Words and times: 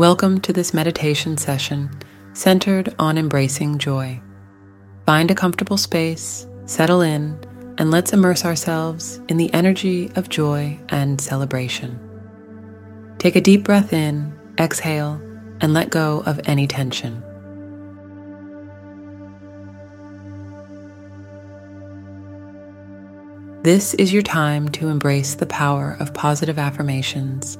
Welcome 0.00 0.40
to 0.40 0.54
this 0.54 0.72
meditation 0.72 1.36
session 1.36 1.90
centered 2.32 2.94
on 2.98 3.18
embracing 3.18 3.76
joy. 3.76 4.18
Find 5.04 5.30
a 5.30 5.34
comfortable 5.34 5.76
space, 5.76 6.46
settle 6.64 7.02
in, 7.02 7.38
and 7.76 7.90
let's 7.90 8.14
immerse 8.14 8.46
ourselves 8.46 9.20
in 9.28 9.36
the 9.36 9.52
energy 9.52 10.10
of 10.16 10.30
joy 10.30 10.80
and 10.88 11.20
celebration. 11.20 12.00
Take 13.18 13.36
a 13.36 13.42
deep 13.42 13.62
breath 13.62 13.92
in, 13.92 14.32
exhale, 14.58 15.20
and 15.60 15.74
let 15.74 15.90
go 15.90 16.22
of 16.24 16.40
any 16.46 16.66
tension. 16.66 17.22
This 23.64 23.92
is 23.92 24.14
your 24.14 24.22
time 24.22 24.70
to 24.70 24.88
embrace 24.88 25.34
the 25.34 25.44
power 25.44 25.98
of 26.00 26.14
positive 26.14 26.58
affirmations 26.58 27.58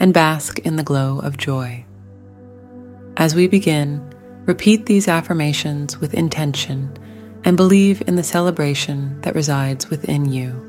and 0.00 0.12
bask 0.14 0.58
in 0.60 0.76
the 0.76 0.82
glow 0.82 1.20
of 1.20 1.36
joy. 1.36 1.84
As 3.16 3.34
we 3.34 3.46
begin, 3.46 4.02
repeat 4.46 4.86
these 4.86 5.06
affirmations 5.06 6.00
with 6.00 6.14
intention 6.14 6.96
and 7.44 7.56
believe 7.56 8.02
in 8.08 8.16
the 8.16 8.22
celebration 8.22 9.20
that 9.20 9.34
resides 9.34 9.90
within 9.90 10.24
you. 10.24 10.66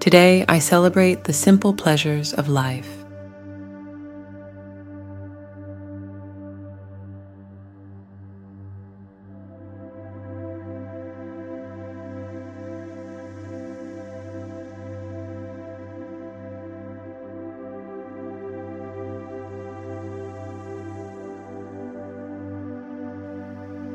Today, 0.00 0.44
I 0.48 0.60
celebrate 0.60 1.24
the 1.24 1.32
simple 1.32 1.74
pleasures 1.74 2.32
of 2.32 2.48
life. 2.48 3.05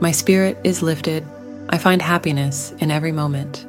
My 0.00 0.12
spirit 0.12 0.56
is 0.64 0.80
lifted. 0.82 1.26
I 1.68 1.76
find 1.76 2.00
happiness 2.00 2.72
in 2.78 2.90
every 2.90 3.12
moment. 3.12 3.66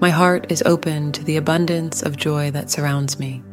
My 0.00 0.10
heart 0.10 0.50
is 0.50 0.64
open 0.66 1.12
to 1.12 1.22
the 1.22 1.36
abundance 1.36 2.02
of 2.02 2.16
joy 2.16 2.50
that 2.50 2.72
surrounds 2.72 3.20
me. 3.20 3.44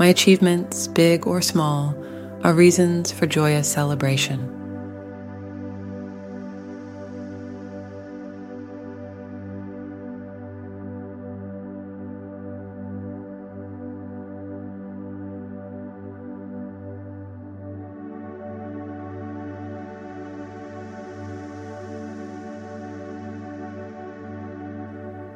My 0.00 0.06
achievements, 0.06 0.88
big 0.88 1.26
or 1.26 1.42
small, 1.42 1.94
are 2.42 2.54
reasons 2.54 3.12
for 3.12 3.26
joyous 3.26 3.70
celebration. 3.70 4.40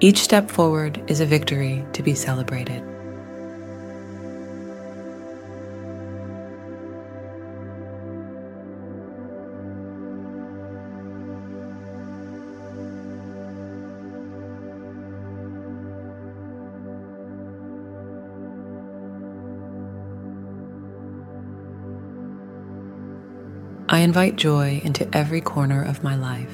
Each 0.01 0.21
step 0.23 0.51
forward 0.51 1.03
is 1.07 1.21
a 1.21 1.27
victory 1.27 1.85
to 1.93 2.03
be 2.03 2.15
celebrated. 2.15 2.94
I 23.95 23.99
invite 24.01 24.35
joy 24.35 24.81
into 24.83 25.09
every 25.17 25.41
corner 25.41 25.81
of 25.81 26.03
my 26.03 26.17
life. 26.17 26.51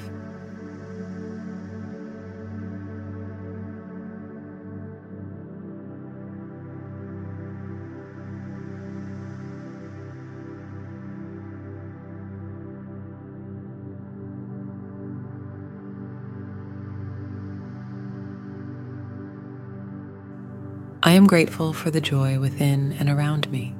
I 21.02 21.12
am 21.12 21.26
grateful 21.26 21.72
for 21.72 21.90
the 21.90 22.02
joy 22.02 22.38
within 22.38 22.92
and 23.00 23.08
around 23.08 23.50
me. 23.50 23.74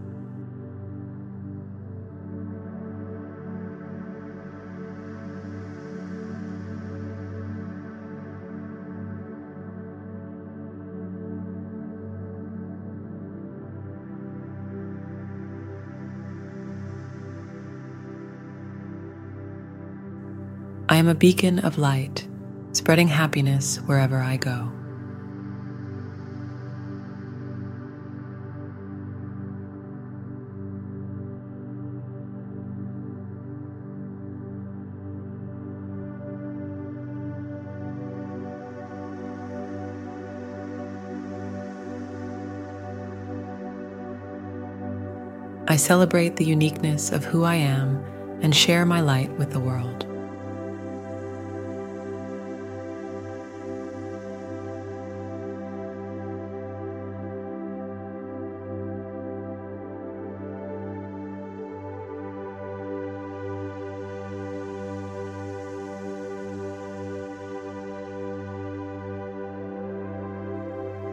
Am 21.00 21.08
a 21.08 21.14
beacon 21.14 21.58
of 21.60 21.78
light, 21.78 22.28
spreading 22.72 23.08
happiness 23.08 23.78
wherever 23.86 24.18
I 24.18 24.36
go. 24.36 24.70
I 45.66 45.76
celebrate 45.76 46.36
the 46.36 46.44
uniqueness 46.44 47.10
of 47.10 47.24
who 47.24 47.44
I 47.44 47.54
am 47.54 48.04
and 48.42 48.54
share 48.54 48.84
my 48.84 49.00
light 49.00 49.30
with 49.38 49.52
the 49.52 49.60
world. 49.60 50.09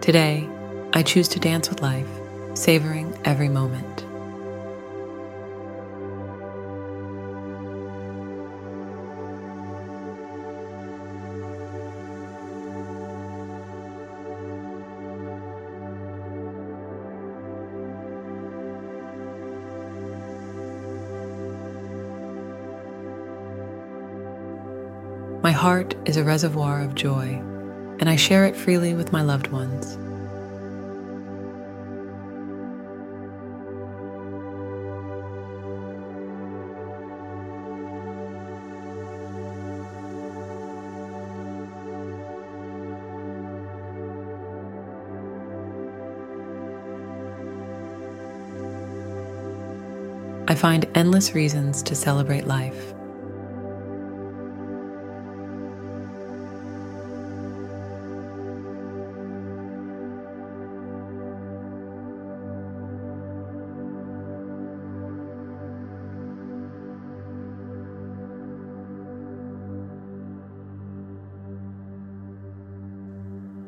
Today, 0.08 0.48
I 0.94 1.04
choose 1.04 1.28
to 1.28 1.38
dance 1.38 1.70
with 1.70 1.82
life, 1.82 2.08
savoring 2.54 3.14
every 3.26 3.50
moment. 3.50 4.06
My 25.44 25.52
heart 25.52 25.96
is 26.06 26.16
a 26.16 26.24
reservoir 26.24 26.80
of 26.80 26.96
joy 26.96 27.44
and 28.00 28.10
I 28.10 28.16
share 28.16 28.46
it 28.46 28.56
freely 28.56 28.94
with 28.94 29.12
my 29.12 29.22
loved 29.22 29.48
ones. 29.48 29.98
I 50.50 50.56
find 50.56 50.86
endless 50.96 51.36
reasons 51.36 51.84
to 51.84 51.94
celebrate 51.94 52.48
life. 52.48 52.94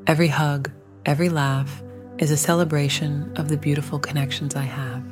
Every 0.09 0.27
hug, 0.27 0.71
every 1.05 1.29
laugh 1.29 1.83
is 2.17 2.31
a 2.31 2.35
celebration 2.35 3.31
of 3.37 3.47
the 3.47 3.57
beautiful 3.57 3.99
connections 3.99 4.55
I 4.55 4.63
have. 4.63 5.03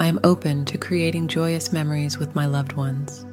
I 0.00 0.08
am 0.08 0.18
open 0.24 0.64
to 0.64 0.78
creating 0.78 1.28
joyous 1.28 1.72
memories 1.72 2.18
with 2.18 2.34
my 2.34 2.46
loved 2.46 2.72
ones. 2.72 3.24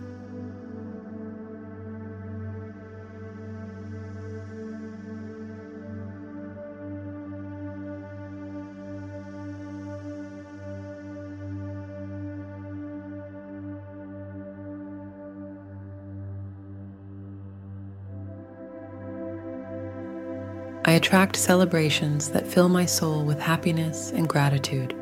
Attract 21.02 21.36
celebrations 21.36 22.30
that 22.30 22.46
fill 22.46 22.70
my 22.70 22.86
soul 22.86 23.26
with 23.26 23.40
happiness 23.40 24.12
and 24.12 24.30
gratitude. 24.30 24.96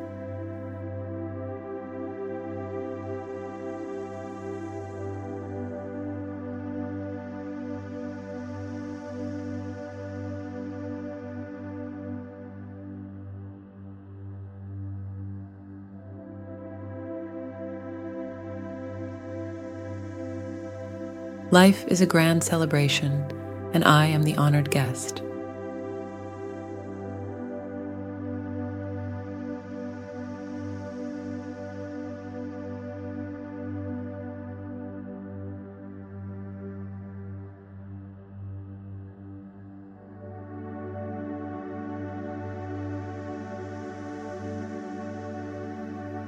Life 21.50 21.86
is 21.88 22.00
a 22.00 22.06
grand 22.06 22.42
celebration, 22.42 23.12
and 23.74 23.84
I 23.84 24.06
am 24.06 24.22
the 24.22 24.36
honored 24.36 24.70
guest. 24.70 25.20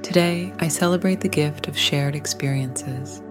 Today, 0.03 0.53
I 0.59 0.67
celebrate 0.67 1.21
the 1.21 1.29
gift 1.29 1.69
of 1.69 1.77
shared 1.77 2.13
experiences. 2.13 3.21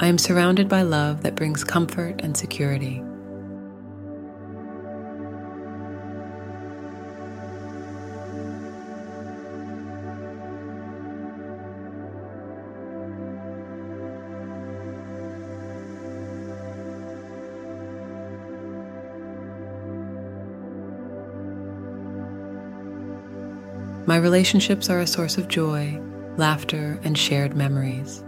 I 0.00 0.08
am 0.08 0.18
surrounded 0.18 0.68
by 0.68 0.82
love 0.82 1.22
that 1.22 1.36
brings 1.36 1.62
comfort 1.62 2.22
and 2.24 2.36
security. 2.36 3.04
My 24.04 24.16
relationships 24.16 24.90
are 24.90 24.98
a 24.98 25.06
source 25.06 25.38
of 25.38 25.46
joy, 25.46 26.00
laughter, 26.36 26.98
and 27.04 27.16
shared 27.16 27.56
memories. 27.56 28.24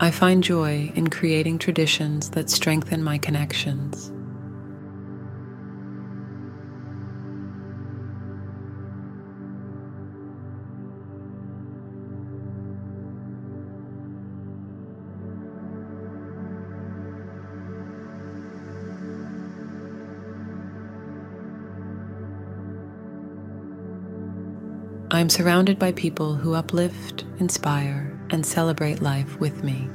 I 0.00 0.12
find 0.12 0.44
joy 0.44 0.92
in 0.94 1.10
creating 1.10 1.58
traditions 1.58 2.30
that 2.30 2.48
strengthen 2.48 3.02
my 3.02 3.18
connections. 3.18 4.12
I 25.18 25.20
am 25.20 25.28
surrounded 25.28 25.80
by 25.80 25.90
people 25.90 26.36
who 26.36 26.54
uplift, 26.54 27.24
inspire, 27.40 28.16
and 28.30 28.46
celebrate 28.46 29.02
life 29.02 29.40
with 29.40 29.64
me. 29.64 29.90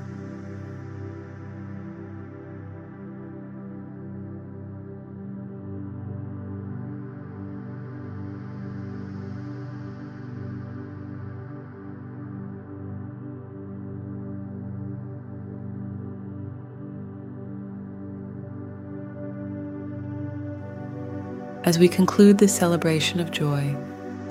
As 21.64 21.80
we 21.80 21.88
conclude 21.88 22.40
this 22.40 22.54
celebration 22.54 23.22
of 23.22 23.32
joy, 23.32 23.74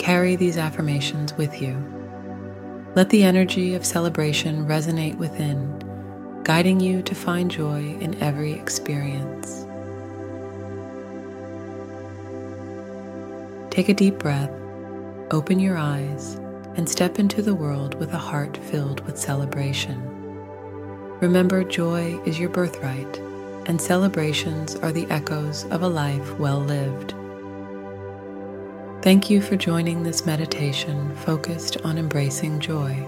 carry 0.03 0.35
these 0.35 0.59
affirmations 0.59 1.33
with 1.35 1.63
you. 1.63 1.77
Let 2.97 3.11
the 3.11 3.23
energy 3.23 3.77
of 3.77 3.87
celebration 3.87 4.67
resonate 4.67 5.17
within, 5.17 5.79
guiding 6.43 6.81
you 6.81 7.03
to 7.03 7.15
find 7.15 7.49
joy 7.49 7.97
in 8.01 8.21
every 8.21 8.53
experience. 8.53 9.65
Take 13.71 13.89
a 13.89 13.95
deep 13.95 14.19
breath, 14.19 14.51
open 15.31 15.61
your 15.61 15.79
eyes, 15.79 16.35
and 16.75 16.89
step 16.89 17.21
into 17.21 17.41
the 17.41 17.55
world 17.55 17.95
with 17.95 18.13
a 18.13 18.19
heart 18.19 18.57
filled 18.57 19.07
with 19.07 19.17
celebration. 19.17 20.03
Remember, 21.21 21.63
joy 21.63 22.21
is 22.27 22.41
your 22.41 22.51
birthright, 22.51 23.19
and 23.67 23.81
celebrations 23.81 24.75
are 24.75 24.91
the 24.91 25.07
echoes 25.11 25.65
of 25.67 25.83
a 25.83 25.89
life 25.89 26.37
well 26.41 26.59
lived. 26.59 27.15
Thank 29.03 29.29
you 29.29 29.43
for 29.43 29.57
joining 29.57 30.05
this 30.05 30.25
meditation 30.27 31.17
focused 31.17 31.77
on 31.79 31.99
embracing 31.99 32.61
joy. 32.61 33.05